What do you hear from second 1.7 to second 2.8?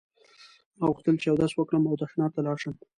او تشناب ته لاړ شم.